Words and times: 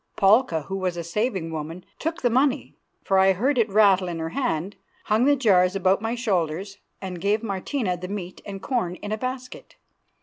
Palka, 0.15 0.63
who 0.63 0.77
was 0.77 0.97
a 0.97 1.03
saving 1.03 1.51
woman, 1.51 1.85
took 1.99 2.23
the 2.23 2.31
money, 2.31 2.75
for 3.03 3.19
I 3.19 3.33
heard 3.33 3.59
it 3.59 3.69
rattle 3.69 4.07
in 4.07 4.17
her 4.17 4.29
hand, 4.29 4.75
hung 5.03 5.25
the 5.25 5.35
jars 5.35 5.75
about 5.75 6.01
my 6.01 6.15
shoulders, 6.15 6.79
and 6.99 7.21
gave 7.21 7.43
Martina 7.43 7.95
the 7.97 8.07
meat 8.07 8.41
and 8.43 8.63
corn 8.63 8.95
in 8.95 9.11
a 9.11 9.17
basket. 9.19 9.75